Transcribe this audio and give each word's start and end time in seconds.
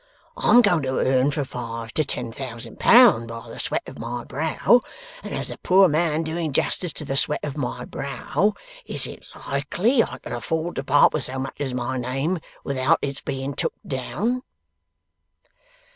I'm 0.35 0.63
going 0.63 0.81
to 0.81 0.97
earn 0.97 1.29
from 1.29 1.43
five 1.45 1.93
to 1.93 2.03
ten 2.03 2.31
thousand 2.31 2.79
pound 2.79 3.27
by 3.27 3.47
the 3.47 3.59
sweat 3.59 3.83
of 3.85 3.99
my 3.99 4.23
brow; 4.23 4.81
and 5.21 5.31
as 5.35 5.51
a 5.51 5.59
poor 5.59 5.87
man 5.87 6.23
doing 6.23 6.53
justice 6.53 6.91
to 6.93 7.05
the 7.05 7.15
sweat 7.15 7.43
of 7.43 7.55
my 7.55 7.85
brow, 7.85 8.55
is 8.83 9.05
it 9.05 9.23
likely 9.47 10.03
I 10.03 10.17
can 10.17 10.33
afford 10.33 10.77
to 10.77 10.83
part 10.83 11.13
with 11.13 11.25
so 11.25 11.37
much 11.37 11.57
as 11.61 11.75
my 11.75 11.97
name 11.99 12.39
without 12.63 12.97
its 13.03 13.21
being 13.21 13.53
took 13.53 13.75
down? 13.85 14.41